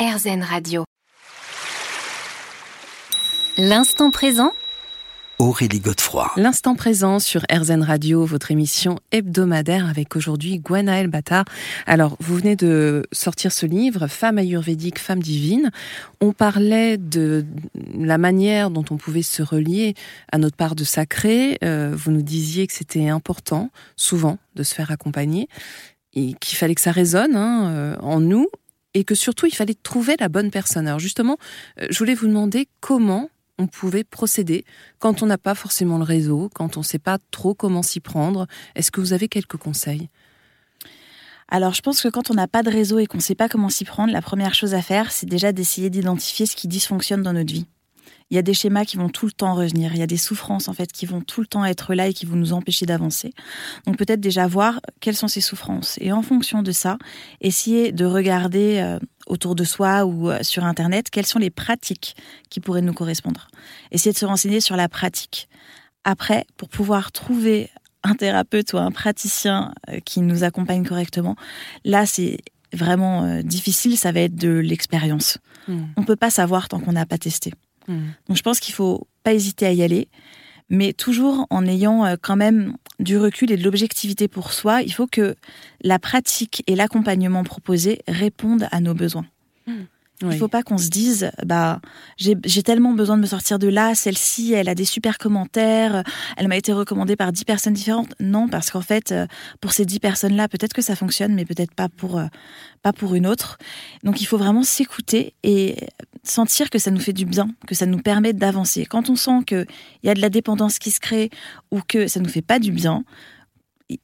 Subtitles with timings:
[0.00, 0.84] RZN Radio.
[3.58, 4.52] L'instant présent
[5.38, 6.32] Aurélie Godefroy.
[6.36, 11.44] L'instant présent sur RZN Radio, votre émission hebdomadaire avec aujourd'hui Gwenaël Bata.
[11.86, 15.70] Alors, vous venez de sortir ce livre, Femme ayurvédique, femme divine.
[16.22, 17.44] On parlait de
[17.94, 19.92] la manière dont on pouvait se relier
[20.32, 21.58] à notre part de sacré.
[21.62, 25.50] Euh, vous nous disiez que c'était important, souvent, de se faire accompagner
[26.14, 28.48] et qu'il fallait que ça résonne hein, euh, en nous
[28.94, 30.86] et que surtout il fallait trouver la bonne personne.
[30.86, 31.36] Alors justement,
[31.80, 34.64] euh, je voulais vous demander comment on pouvait procéder
[34.98, 38.00] quand on n'a pas forcément le réseau, quand on ne sait pas trop comment s'y
[38.00, 38.46] prendre.
[38.74, 40.08] Est-ce que vous avez quelques conseils?
[41.52, 43.48] Alors, je pense que quand on n'a pas de réseau et qu'on ne sait pas
[43.48, 47.22] comment s'y prendre, la première chose à faire, c'est déjà d'essayer d'identifier ce qui dysfonctionne
[47.22, 47.66] dans notre vie
[48.30, 50.16] il y a des schémas qui vont tout le temps revenir, il y a des
[50.16, 52.86] souffrances en fait qui vont tout le temps être là et qui vont nous empêcher
[52.86, 53.32] d'avancer.
[53.86, 56.96] Donc peut-être déjà voir quelles sont ces souffrances et en fonction de ça,
[57.40, 62.16] essayer de regarder euh, autour de soi ou euh, sur internet quelles sont les pratiques
[62.50, 63.48] qui pourraient nous correspondre.
[63.90, 65.48] Essayer de se renseigner sur la pratique.
[66.04, 67.68] Après, pour pouvoir trouver
[68.04, 71.34] un thérapeute ou un praticien euh, qui nous accompagne correctement,
[71.84, 72.38] là c'est
[72.72, 75.38] vraiment difficile, ça va être de l'expérience.
[75.66, 75.86] Hmm.
[75.96, 77.52] On ne peut pas savoir tant qu'on n'a pas testé.
[77.90, 78.10] Hmm.
[78.28, 80.08] Donc je pense qu'il faut pas hésiter à y aller,
[80.68, 84.82] mais toujours en ayant euh, quand même du recul et de l'objectivité pour soi.
[84.82, 85.34] Il faut que
[85.82, 89.26] la pratique et l'accompagnement proposé répondent à nos besoins.
[89.66, 89.84] Hmm.
[90.22, 91.80] Il ne faut pas qu'on se dise, bah,
[92.18, 96.04] j'ai tellement besoin de me sortir de là, celle-ci, elle a des super commentaires,
[96.36, 98.14] elle m'a été recommandée par dix personnes différentes.
[98.20, 99.26] Non, parce qu'en fait, euh,
[99.60, 102.26] pour ces dix personnes-là, peut-être que ça fonctionne, mais peut-être pas pour, euh,
[102.82, 103.58] pas pour une autre.
[104.04, 105.76] Donc il faut vraiment s'écouter et
[106.22, 108.84] sentir que ça nous fait du bien, que ça nous permet d'avancer.
[108.84, 109.66] Quand on sent qu'il
[110.02, 111.30] y a de la dépendance qui se crée
[111.70, 113.04] ou que ça nous fait pas du bien,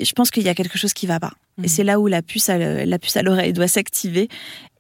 [0.01, 1.35] je pense qu'il y a quelque chose qui va pas.
[1.59, 1.69] Et mhm.
[1.69, 4.29] c'est là où la puce à, la puce à l'oreille doit s'activer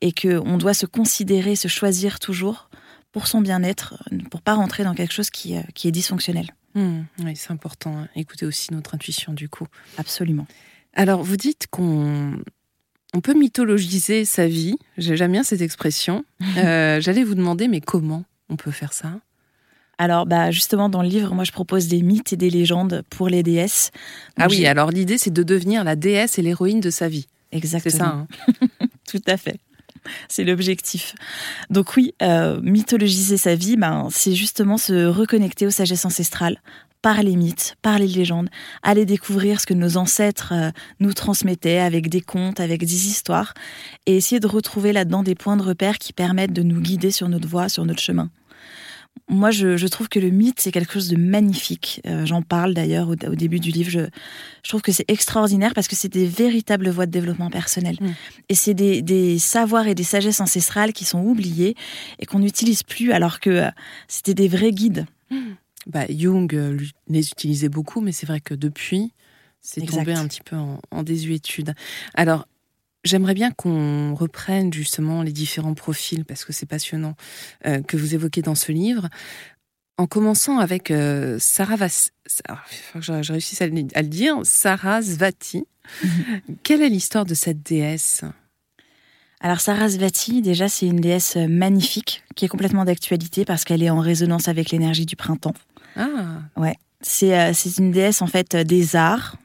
[0.01, 2.69] et qu'on doit se considérer, se choisir toujours
[3.12, 6.51] pour son bien-être, pour pas rentrer dans quelque chose qui, euh, qui est dysfonctionnel.
[6.75, 7.07] Mhm.
[7.25, 7.97] oui, c'est important.
[7.97, 8.09] Hein.
[8.15, 9.67] Écoutez aussi notre intuition du coup.
[9.97, 10.47] Absolument.
[10.93, 12.34] Alors, vous dites qu'on
[13.15, 14.77] on peut mythologiser sa vie.
[14.99, 16.25] J'aime bien cette expression.
[16.59, 19.21] Euh, j'allais vous demander, mais comment on peut faire ça?
[19.99, 23.29] Alors, bah, justement, dans le livre, moi, je propose des mythes et des légendes pour
[23.29, 23.91] les déesses.
[24.39, 27.27] ah oui, alors l'idée, c'est de devenir la déesse et l'héroïne de sa vie.
[27.53, 28.27] Exactement.
[28.49, 28.67] C'est ça.
[28.81, 29.59] Hein Tout à fait.
[30.29, 31.15] C'est l'objectif.
[31.71, 36.61] Donc oui, euh, mythologiser sa vie, ben, c'est justement se reconnecter aux sagesses ancestrales
[37.03, 38.49] par les mythes, par les légendes,
[38.83, 40.71] aller découvrir ce que nos ancêtres euh,
[41.01, 43.55] nous transmettaient avec des contes, avec des histoires,
[44.06, 47.29] et essayer de retrouver là-dedans des points de repère qui permettent de nous guider sur
[47.29, 48.31] notre voie, sur notre chemin
[49.28, 52.00] moi, je, trouve que le mythe, c'est quelque chose de magnifique.
[52.06, 53.91] Euh, j'en parle d'ailleurs au, début du livre.
[53.91, 57.97] Je, trouve que c'est extraordinaire parce que c'est des véritables voies de développement personnel.
[58.00, 58.06] Mm.
[58.48, 61.75] Et c'est des, savoirs et des sagesses ancestrales qui sont oubliés
[62.20, 63.70] et qu'on n'utilise plus alors que euh,
[64.06, 65.06] c'était des vrais guides.
[65.31, 65.37] Mm.
[65.87, 69.12] Bah, Jung euh, les utilisait beaucoup, mais c'est vrai que depuis,
[69.60, 71.75] c'est tombé un petit peu en, en désuétude.
[72.14, 72.47] Alors,
[73.06, 77.15] J'aimerais bien qu'on reprenne justement les différents profils, parce que c'est passionnant,
[77.65, 79.09] euh, que vous évoquez dans ce livre.
[79.97, 82.11] En commençant avec euh, Sarah Vas...
[82.93, 85.65] faut que je réussisse à le dire, Sarasvati.
[86.03, 86.41] Mhm.
[86.65, 88.25] Quelle est l'histoire de cette déesse?
[89.41, 94.00] Alors Sarasvati, déjà, c'est une déesse magnifique qui est complètement d'actualité parce qu'elle est en
[94.00, 95.55] résonance avec l'énergie du printemps.
[95.94, 96.41] Ah.
[96.56, 96.77] Ouais.
[97.03, 99.37] C'est euh, une déesse en fait des arts,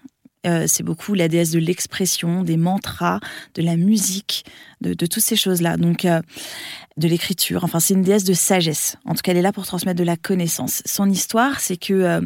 [0.48, 3.20] euh, c'est beaucoup la déesse de l'expression, des mantras,
[3.54, 4.44] de la musique,
[4.82, 5.78] de, toutes ces choses-là.
[5.78, 6.22] Donc, euh,
[6.98, 7.64] de l'écriture.
[7.64, 8.98] Enfin, c'est une déesse de sagesse.
[9.06, 10.82] En tout cas, elle est là pour transmettre de la connaissance.
[10.86, 12.22] Son histoire, c'est que euh,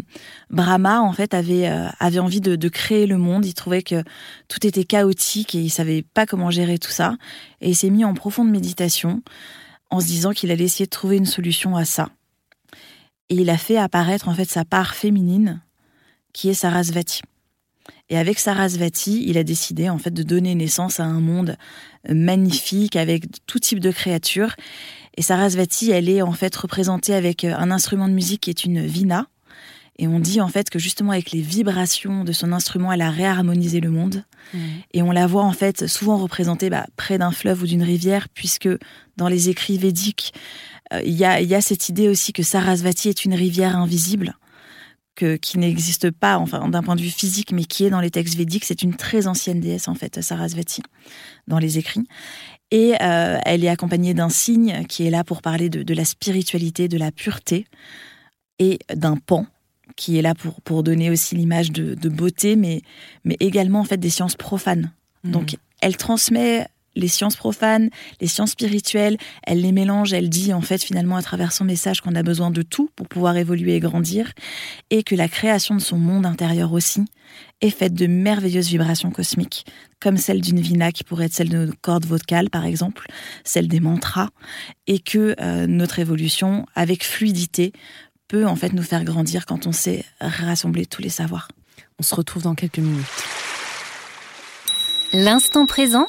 [0.49, 1.67] Brahma, en fait, avait,
[1.99, 3.45] avait envie de, de, créer le monde.
[3.45, 4.03] Il trouvait que
[4.47, 7.17] tout était chaotique et il savait pas comment gérer tout ça.
[7.59, 9.21] Et il s'est mis en profonde méditation
[9.89, 12.09] en se disant qu'il allait essayer de trouver une solution à ça.
[13.29, 15.61] Et il a fait apparaître, en fait, sa part féminine,
[16.33, 17.21] qui est Sarasvati.
[18.09, 21.57] Et avec Sarasvati, il a décidé en fait de donner naissance à un monde
[22.09, 24.55] euh, magnifique avec tout type de créatures.
[25.17, 28.63] Et Sarasvati, elle est en fait représentée avec euh, un instrument de musique qui est
[28.63, 29.27] une vina.
[29.97, 33.09] Et on dit en fait que justement avec les vibrations de son instrument, elle a
[33.09, 34.25] réharmonisé le monde.
[34.53, 34.59] Mmh.
[34.93, 38.27] Et on la voit en fait souvent représentée bah, près d'un fleuve ou d'une rivière,
[38.29, 38.69] puisque
[39.15, 40.33] dans les écrits védiques,
[40.93, 44.37] euh, il y, a, cette idée aussi que Sarasvati est une rivière invisible
[45.15, 48.35] qui n'existe pas, enfin d'un point de vue physique, mais qui est dans les textes
[48.35, 48.65] védiques.
[48.65, 50.81] C'est une très ancienne déesse en fait, Sarasvati,
[51.47, 52.07] dans les écrits.
[52.71, 56.87] Et euh, elle est accompagnée d'un signe qui est là pour parler de, la spiritualité,
[56.87, 57.67] de la pureté,
[58.59, 59.45] et d'un pan
[59.95, 62.81] qui est là pour, pour donner aussi l'image de, beauté, mais,
[63.23, 64.91] mais également en fait des sciences profanes.
[65.23, 65.31] Mmh.
[65.31, 67.89] Donc elle transmet les sciences profanes,
[68.21, 72.01] les sciences spirituelles, elle les mélange, elle dit en fait finalement à travers son message
[72.01, 74.31] qu'on a besoin de tout pour pouvoir évoluer et grandir,
[74.89, 77.05] et que la création de son monde intérieur aussi
[77.61, 79.65] est faite de merveilleuses vibrations cosmiques,
[79.99, 83.07] comme celle d'une vina qui pourrait être celle de nos cordes vocales par exemple,
[83.43, 84.29] celle des mantras,
[84.87, 87.73] et que euh, notre évolution avec fluidité
[88.27, 91.47] peut en fait nous faire grandir quand on sait rassembler tous les savoirs.
[91.99, 93.05] On se retrouve dans quelques minutes.
[95.13, 96.07] L'instant présent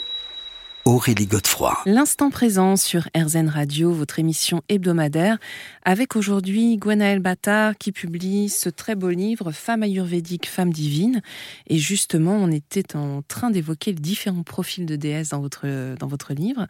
[0.87, 1.77] Aurélie Godefroy.
[1.85, 5.37] L'instant présent sur RZN Radio, votre émission hebdomadaire,
[5.85, 11.23] avec aujourd'hui Gwenaël Battard qui publie ce très beau livre Femme ayurvédique, femme divine.
[11.67, 16.07] Et justement, on était en train d'évoquer les différents profils de déesses dans votre, dans
[16.07, 16.69] votre livre.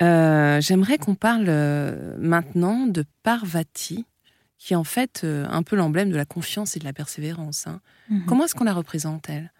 [0.00, 4.06] Euh, j'aimerais qu'on parle euh, maintenant de Parvati,
[4.56, 7.66] qui est en fait euh, un peu l'emblème de la confiance et de la persévérance.
[7.66, 7.82] Hein.
[8.08, 8.24] Mhm.
[8.24, 9.52] Comment est-ce qu'on la représente, elle?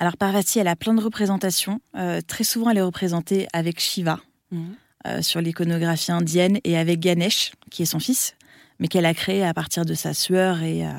[0.00, 1.78] Alors Parvati, elle a plein de représentations.
[1.94, 4.18] Euh, très souvent, elle est représentée avec Shiva
[4.50, 4.74] mhm.
[5.06, 8.34] euh, sur l'iconographie indienne et avec Ganesh, qui est son fils,
[8.78, 10.92] mais qu'elle a créé à partir de sa sueur et, euh,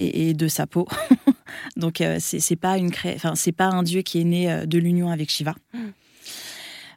[0.00, 0.88] et, de sa peau.
[1.76, 5.30] Donc c'est pas une enfin c'est pas un dieu qui est né de l'union avec
[5.30, 5.54] Shiva.
[5.72, 5.92] Mhm.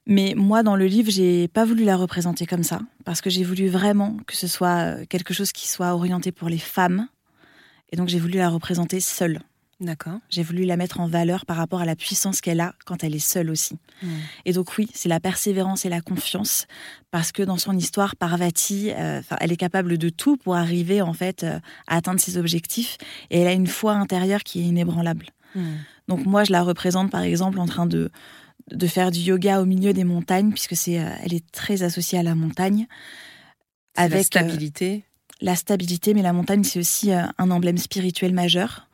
[0.09, 3.43] Mais moi, dans le livre, j'ai pas voulu la représenter comme ça, parce que j'ai
[3.43, 7.07] voulu vraiment que ce soit quelque chose qui soit orienté pour les femmes.
[7.91, 9.41] Et donc j'ai voulu la représenter seule.
[9.79, 10.19] D'accord.
[10.29, 13.13] J'ai voulu la mettre en valeur par rapport à la puissance qu'elle a quand elle
[13.13, 13.77] est seule aussi.
[14.01, 14.07] Hmm.
[14.45, 16.65] Et donc oui, c'est la persévérance et la confiance
[17.11, 21.13] parce que dans son histoire, Parvati, euh, elle est capable de tout pour arriver en
[21.13, 22.97] fait euh, à atteindre ses objectifs
[23.29, 25.27] et elle a une foi intérieure qui est inébranlable.
[25.53, 25.75] Hmm.
[26.07, 28.09] Donc moi, je la représente par exemple en train de
[28.71, 32.17] de faire du yoga au milieu des montagnes puisque c'est euh, elle est très associée
[32.17, 32.87] à la montagne
[33.95, 35.05] avec la stabilité.
[35.39, 38.87] la stabilité, mais la montagne c'est aussi un emblème spirituel majeur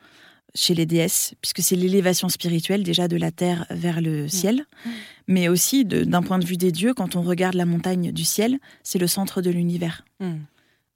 [0.56, 4.30] chez les déesses, puisque c'est l'élévation spirituelle déjà de la terre vers le mm.
[4.30, 4.90] ciel, mm.
[5.28, 8.60] mais aussi d'un point de vue des dieux, quand on regarde la montagne du ciel,
[8.84, 10.06] c'est le centre de l'univers.
[10.20, 10.36] Mm.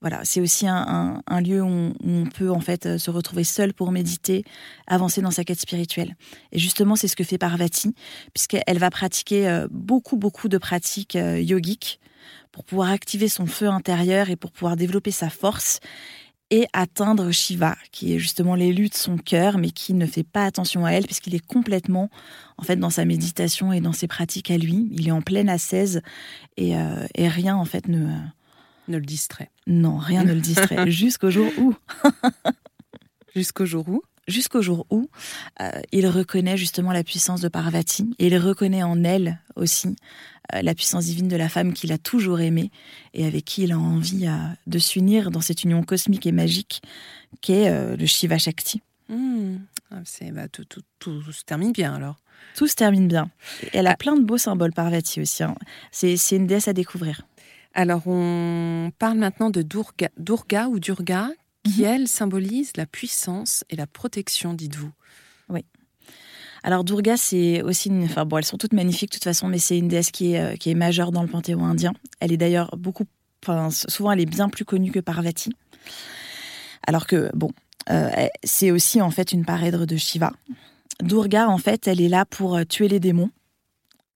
[0.01, 3.91] Voilà, c'est aussi un, lieu où on, peut en fait euh, se retrouver seul pour
[3.91, 4.43] méditer,
[4.85, 6.15] avancer dans sa quête spirituelle.
[6.51, 7.95] Et justement, c'est ce que fait Parvati,
[8.31, 11.99] puisqu'elle va pratiquer euh, beaucoup, beaucoup de pratiques euh, yogiques
[12.51, 15.79] pour pouvoir activer son feu intérieur et pour pouvoir développer sa force
[16.49, 20.45] et atteindre Shiva, qui est justement l'élu de son cœur, mais qui ne fait pas
[20.45, 22.09] attention à elle, puisqu'il est complètement,
[22.57, 24.87] en fait, dans sa méditation et dans ses pratiques à lui.
[24.91, 26.01] Il est en pleine ascèse
[26.55, 28.07] et, euh, et rien, en fait, ne...
[28.87, 29.51] Ne le distrait.
[29.65, 30.89] Non, rien ne le distrait.
[30.91, 31.75] Jusqu'au jour où...
[33.35, 35.09] Jusqu'au jour où jusqu'au jour où
[35.61, 39.95] euh, il reconnaît justement la puissance de Parvati et il reconnaît en elle aussi
[40.53, 42.71] euh, la puissance divine de la femme qu'il a toujours aimée
[43.13, 44.37] et avec qui il a envie euh,
[44.67, 46.81] de s'unir dans cette union cosmique et magique
[47.41, 48.81] qu'est le Shiva Shakti.
[49.09, 49.57] Hmm.
[49.91, 50.01] Ah,
[50.33, 50.65] bah, tout,
[51.31, 52.17] se termine bien alors.
[52.55, 53.29] Tout se termine bien.
[53.73, 53.97] Elle a ah.
[53.97, 55.43] plein de beaux symboles, Parvati aussi.
[55.43, 55.55] Hein.
[55.91, 57.21] C'est une déesse à découvrir.
[57.73, 61.29] Alors, on parle maintenant de Durga, Durga ou Durga,
[61.73, 61.87] qui, mhm.
[61.87, 64.91] elle, symbolise la puissance et la protection, dites-vous.
[65.49, 65.65] Oui.
[66.63, 68.03] Alors Durga, c'est aussi une...
[68.03, 70.41] Enfin bon, elles sont toutes magnifiques de toute façon, mais c'est une déesse qui est,
[70.41, 71.93] euh, qui est majeure dans le panthéon indien.
[72.19, 73.05] Elle est d'ailleurs beaucoup...
[73.43, 75.51] Enfin, souvent, elle est bien plus connue que Parvati.
[76.85, 77.51] Alors que, bon,
[77.89, 78.09] euh,
[78.43, 80.33] c'est aussi en fait une parèdre de Shiva.
[81.01, 83.29] Durga, en fait, elle est là pour euh, tuer les démons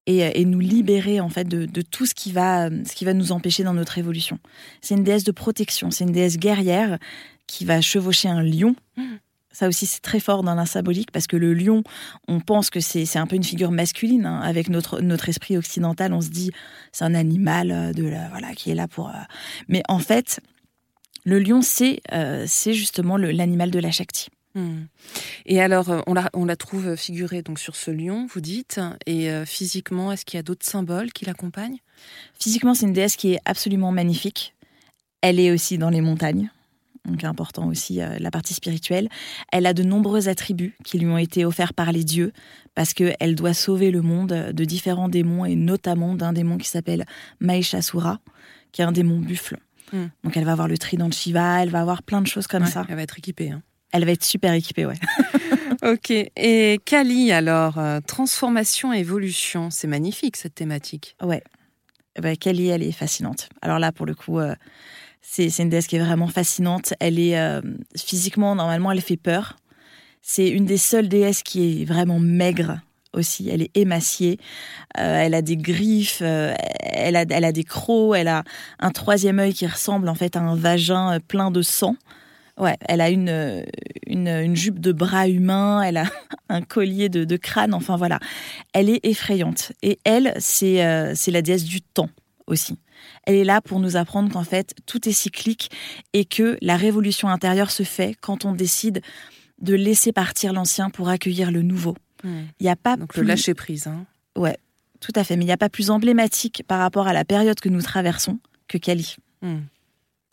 [0.08, 3.32] et, nous libérer en fait de, de, tout ce qui va ce qui va nous
[3.32, 4.40] empêcher dans notre évolution.
[4.82, 6.98] C'est une déesse de protection, c'est une déesse guerrière
[7.52, 8.76] qui va chevaucher un lion.
[8.96, 9.04] Mmh.
[9.52, 11.84] Ça aussi, c'est très fort dans la symbolique parce que le lion,
[12.30, 14.26] on pense que c'est un peu une figure masculine.
[14.26, 14.40] Hein.
[14.40, 16.52] Avec notre, notre esprit occidental, on se dit
[16.94, 19.10] c'est un animal euh, de voilà, qui est là pour.
[19.10, 19.24] Euh.
[19.68, 20.40] Mais en fait,
[21.26, 24.30] le lion, c'est euh, justement l'animal de la Shakti.
[24.56, 24.84] Mmh.
[25.46, 29.30] Et alors, on la, on la trouve figurée donc sur ce lion, vous dites, et
[29.46, 31.78] physiquement, est-ce qu'il y a d'autres symboles qui l'accompagnent?
[32.38, 34.54] Physiquement, c'est une déesse qui est absolument magnifique.
[35.22, 36.50] Elle est aussi dans les montagnes
[37.06, 39.10] donc important aussi euh, la partie spirituelle.
[39.52, 42.32] Elle a de nombreux attributs qui lui ont été offerts par les dieux
[42.76, 47.06] parce qu'elle doit sauver le monde de différents démons et notamment d'un démon qui s'appelle
[47.40, 48.20] Mahishasura,
[48.72, 49.58] qui est un démon buffle.
[49.92, 50.08] Hmm.
[50.24, 52.66] Donc elle va avoir le trident de Shiva, elle va avoir plein de choses comme
[52.66, 52.86] ça.
[52.88, 53.52] Elle va être équipée.
[53.52, 53.62] Hein.
[53.92, 55.00] Elle va être super équipée, ouais.
[55.84, 56.12] ok.
[56.12, 61.18] Et Kali, alors, euh, transformation, évolution, c'est magnifique cette thématique.
[61.22, 61.44] Ouais.
[62.22, 63.50] Bah, Kali, elle est fascinante.
[63.62, 64.56] Alors là, pour le coup, euh,
[65.22, 66.94] c'est une déesse qui est vraiment fascinante.
[67.00, 67.62] Elle est euh,
[67.96, 69.58] physiquement, normalement, elle fait peur.
[70.22, 72.80] C'est une des seules déesses qui est vraiment maigre
[73.14, 73.50] aussi.
[73.50, 74.40] Elle est émaciée.
[74.98, 76.22] Euh, elle a des griffes.
[76.22, 78.16] Euh, elle, a, elle a des crocs.
[78.18, 78.44] Elle a
[78.80, 81.96] un troisième œil qui ressemble en fait à un vagin plein de sang.
[82.58, 83.66] Ouais, elle a une,
[84.06, 86.04] une, jupe de bras humain, elle a
[86.50, 88.20] un collier de, crâne, enfin voilà.
[88.74, 89.72] Elle est effrayante.
[89.82, 90.76] Et elle, c'est
[91.28, 92.10] la déesse du temps
[92.46, 92.78] aussi.
[93.24, 95.70] Elle est là pour nous apprendre qu'en fait, tout est cyclique
[96.14, 99.02] et que la révolution intérieure se fait quand on décide
[99.62, 101.96] de laisser partir l'ancien pour accueillir le nouveau.
[102.24, 103.88] Il y a pas Donc le lâcher prise.
[103.88, 104.06] Hein.
[104.36, 104.58] Ouais,
[105.00, 105.36] tout à fait.
[105.36, 108.40] Mais il n'y a pas plus emblématique par rapport à la période que nous traversons
[108.68, 109.16] que Kali.
[109.42, 109.62] Hmm.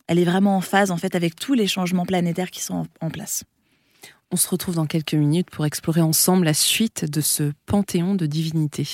[0.06, 3.10] Elle est vraiment en phase en fait avec tous les changements planétaires qui sont en
[3.10, 3.44] place.
[4.30, 8.26] On se retrouve dans quelques minutes pour explorer ensemble la suite de ce panthéon de
[8.26, 8.88] divinités.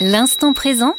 [0.00, 0.94] L'instant présent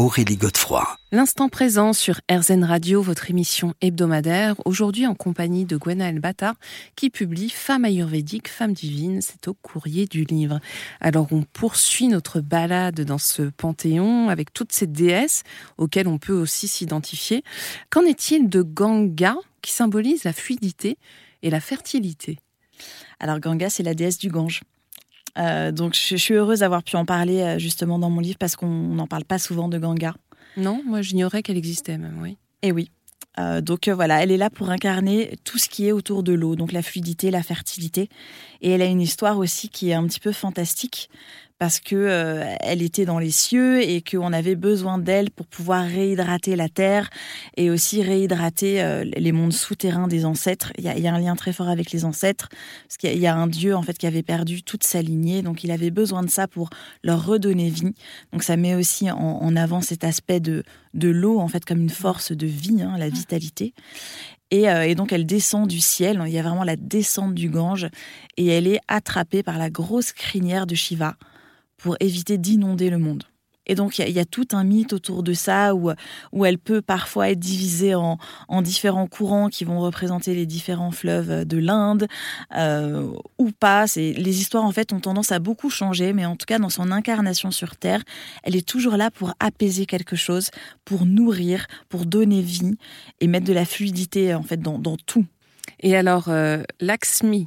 [0.00, 0.96] Aurélie Godefroy.
[1.12, 6.54] L'instant présent sur RZN Radio, votre émission hebdomadaire, aujourd'hui en compagnie de Gwenaël Bata,
[6.96, 10.58] qui publie Femme ayurvédique, femme divine, c'est au courrier du livre.
[11.00, 15.42] Alors on poursuit notre balade dans ce panthéon avec toutes ces déesses
[15.76, 17.44] auxquelles on peut aussi s'identifier.
[17.90, 20.96] Qu'en est-il de Ganga, qui symbolise la fluidité
[21.42, 22.38] et la fertilité?
[23.18, 24.62] Alors Ganga, c'est la déesse du Gange.
[25.38, 28.56] Euh, donc je, suis heureuse d'avoir pu en parler euh, justement dans mon livre parce
[28.56, 30.14] qu'on n'en parle pas souvent de Ganga.
[30.56, 32.36] Non, moi j'ignorais qu'elle existait même, oui.
[32.62, 32.90] Et eh oui.
[33.38, 36.56] Euh, donc voilà, elle est là pour incarner tout ce qui est autour de l'eau,
[36.56, 38.08] donc la fluidité, la fertilité.
[38.60, 41.08] Et elle a une histoire aussi qui est un petit peu fantastique
[41.60, 45.84] parce que euh, elle était dans les cieux et qu'on avait besoin d'elle pour pouvoir
[45.84, 47.10] réhydrater la terre
[47.58, 50.72] et aussi réhydrater euh, les mondes souterrains des ancêtres.
[50.78, 52.48] Il y, a, un lien très fort avec les ancêtres
[52.88, 55.62] parce qu'il y, a un dieu en fait qui avait perdu toute sa lignée, donc
[55.62, 56.70] il avait besoin de ça pour
[57.04, 57.92] leur redonner vie.
[58.32, 60.62] Donc ça met aussi en, avant cet aspect de
[60.94, 63.74] de l'eau en fait comme une force de vie, hein, la vitalité.
[64.50, 67.50] Et, euh, et, donc elle descend du ciel, il y a vraiment la descente du
[67.50, 67.88] Gange,
[68.38, 71.16] et elle est attrapée par la grosse crinière de Shiva
[71.82, 73.24] pour éviter d'inonder le monde.
[73.66, 75.92] Et donc, il y, a tout un mythe autour de ça où,
[76.32, 78.18] où elle peut parfois être divisée en,
[78.48, 82.08] en différents courants qui vont représenter les différents fleuves de l'Inde
[82.56, 83.84] euh, ou pas.
[83.94, 86.90] Les histoires, en fait, ont tendance à beaucoup changer, mais en tout cas, dans son
[86.90, 88.02] incarnation sur Terre,
[88.42, 90.50] elle est toujours là pour apaiser quelque chose,
[90.84, 92.76] pour nourrir, pour donner vie
[93.20, 95.26] et mettre de la fluidité, en fait, dans, dans tout.
[95.78, 97.46] Et alors, euh, Lakshmi,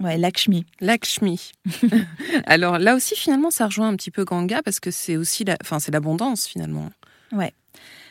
[0.00, 0.66] Ouais, Lakshmi.
[0.80, 1.52] Lakshmi.
[2.46, 5.56] Alors là aussi, finalement, ça rejoint un petit peu Ganga parce que c'est aussi la...
[5.62, 6.90] enfin, c'est l'abondance finalement.
[7.32, 7.52] Ouais.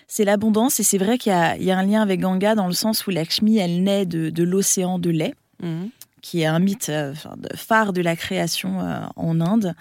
[0.07, 3.07] C'est l'abondance et c'est vrai qu'il y, a un lien avec Ganga dans le sens
[3.07, 5.89] où Lakshmi, elle naît de, l'océan de lait, mhm.
[6.21, 7.13] qui est un mythe euh,
[7.55, 9.73] phare de la création euh, en Inde.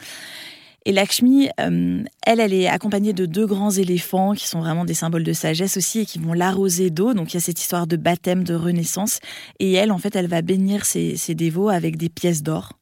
[0.85, 4.95] Et Lakshmi, euh, elle, elle est accompagnée de deux grands éléphants qui sont vraiment des
[4.95, 7.15] symboles de sagesse aussi et qui vont l'arroser d'eau.
[7.15, 9.21] Donc il y a cette histoire de baptême, de renaissance.
[9.61, 12.73] Et elle, en fait, elle va bénir ses, dévots avec des pièces d'or.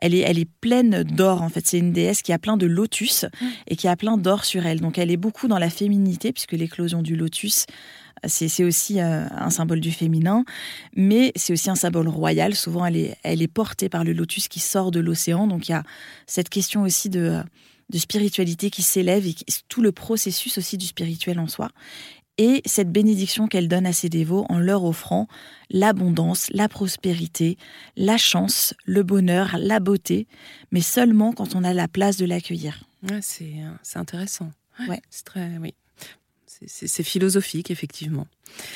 [0.00, 1.66] Elle est, elle est pleine d'or, en fait.
[1.66, 3.26] C'est une déesse qui a plein de lotus
[3.66, 4.80] et qui a plein d'or sur elle.
[4.80, 7.66] Donc elle est beaucoup dans la féminité, puisque l'éclosion du lotus
[8.26, 10.44] c'est aussi euh, un symbole du féminin,
[10.94, 12.54] mais c'est aussi un symbole royal.
[12.54, 15.46] Souvent, elle est, elle est portée par le lotus qui sort de l'océan.
[15.46, 15.84] Donc, il y a
[16.26, 17.42] cette question aussi de,
[17.90, 19.34] de spiritualité qui s'élève et
[19.68, 21.70] tout le processus aussi du spirituel en soi.
[22.42, 25.28] Et cette bénédiction qu'elle donne à ses dévots en leur offrant
[25.68, 27.58] l'abondance, la prospérité,
[27.98, 30.26] la chance, le bonheur, la beauté,
[30.72, 32.84] mais seulement quand on a la place de l'accueillir.
[33.20, 33.52] c'est
[33.94, 34.50] intéressant.
[34.88, 35.02] Ouais.
[35.10, 35.74] C'est très, oui.
[36.46, 38.26] C'est philosophique, effectivement.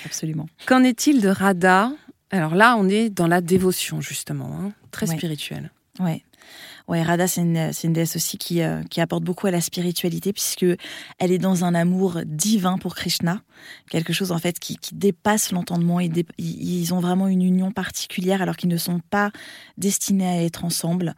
[0.04, 0.46] Absolument.
[0.66, 1.90] Qu'en est-il de Radha?
[2.30, 5.70] Alors là, on est dans la dévotion, justement, hein, très spirituelle.
[6.00, 6.22] Oui.
[6.86, 10.34] Ouais, Radha, c'est une, une, déesse aussi qui, euh, qui, apporte beaucoup à la spiritualité,
[10.34, 10.66] puisque
[11.18, 13.40] elle est dans un amour divin pour Krishna,
[13.88, 15.98] quelque chose en fait qui, qui dépasse l'entendement.
[16.00, 19.30] Ils, ils, ont vraiment une union particulière, alors qu'ils ne sont pas
[19.78, 21.14] destinés à être ensemble.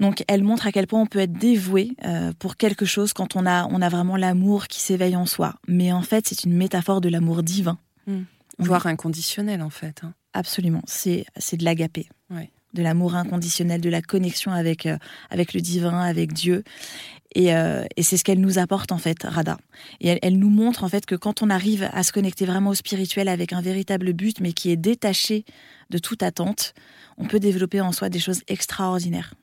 [0.00, 3.36] Donc elle montre à quel point on peut être dévoué euh, pour quelque chose quand
[3.36, 5.54] on a, on a vraiment l'amour qui s'éveille en soi.
[5.66, 7.78] Mais en fait, c'est une métaphore de l'amour divin.
[8.06, 8.24] Hmm.
[8.58, 10.02] Voire inconditionnel, en fait.
[10.04, 10.12] Hein.
[10.34, 10.82] Absolument.
[10.86, 11.24] C'est
[11.56, 12.08] de l'agapé.
[12.74, 14.98] De l'amour inconditionnel, de la connexion avec, euh,
[15.30, 16.64] avec le divin, avec Dieu.
[17.34, 19.58] Et, euh, et c'est ce qu'elle nous apporte, en fait, Radha.
[20.00, 22.70] Et elle, elle, nous montre, en fait, que quand on arrive à se connecter vraiment
[22.70, 25.44] au spirituel avec un véritable but, mais qui est détaché
[25.90, 26.74] de toute attente,
[27.18, 29.34] on peut développer en soi des choses extraordinaires.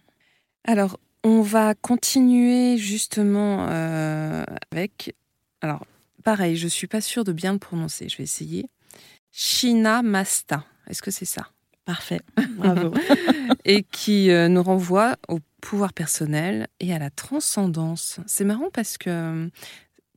[0.65, 5.15] Alors, on va continuer justement euh, avec.
[5.61, 5.85] Alors,
[6.23, 8.09] pareil, je suis pas sûre de bien le prononcer.
[8.09, 8.69] Je vais essayer.
[9.31, 10.65] Shina Masta.
[10.87, 11.47] Est-ce que c'est ça?
[11.85, 12.21] Parfait.
[12.57, 12.93] Bravo.
[13.65, 18.19] et qui euh, nous renvoie au pouvoir personnel et à la transcendance.
[18.25, 19.49] C'est marrant parce que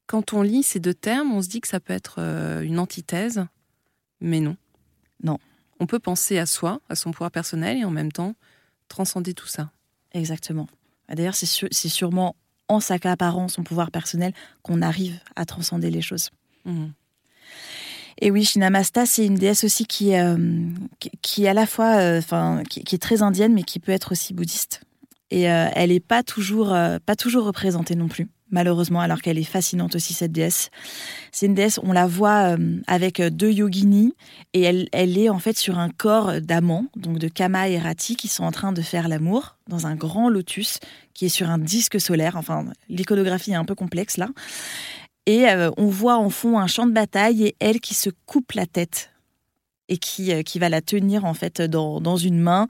[0.07, 2.79] quand on lit ces deux termes, on se dit que ça peut être euh, une
[2.79, 3.45] antithèse,
[4.21, 4.57] mais non.
[5.23, 5.39] Non.
[5.81, 8.35] On peut penser à soi, à son pouvoir personnel et en même temps
[8.89, 9.71] transcender tout ça.
[10.13, 10.69] Exactement.
[11.09, 12.37] D'ailleurs, c'est sûrement
[12.69, 16.31] en s'accaparant son pouvoir personnel qu'on arrive à transcender les choses.
[16.65, 16.87] Mmh.
[18.21, 20.13] Et oui, Shinamasta, c'est une déesse aussi qui,
[21.23, 24.35] qui, est à la fois, enfin, qui, est très indienne, mais qui peut être aussi
[24.35, 24.83] bouddhiste.
[25.31, 29.97] Et elle n'est pas toujours, pas toujours représentée non plus malheureusement, alors qu'elle est fascinante
[29.97, 30.71] aussi, cette déesse.
[31.33, 34.15] C'est une déesse, on la voit euh, avec euh, deux yoginis,
[34.55, 38.17] et elle, elle est en fait sur un corps d'amants, donc de Kama et Rati,
[38.17, 40.79] qui sont en train de faire l'amour dans un grand lotus
[41.15, 42.37] qui est sur un disque solaire.
[42.37, 44.29] Enfin, l'iconographie est un peu complexe là.
[45.27, 48.53] Et euh, on voit en fond un champ de bataille et elle qui se coupe
[48.53, 49.11] la tête
[49.89, 52.69] et qui, euh, qui va la tenir en fait dans, dans, une main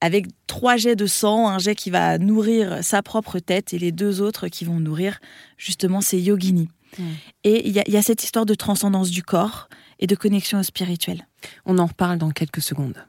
[0.00, 3.92] avec trois jets de sang, un jet qui va nourrir sa propre tête et les
[3.92, 5.20] deux autres qui vont nourrir
[5.56, 6.68] justement ses yoginis.
[7.44, 9.68] Et il y, y, a cette histoire de transcendance du corps
[10.00, 11.28] et de connexion spirituelle.
[11.64, 13.06] On en reparle dans quelques secondes.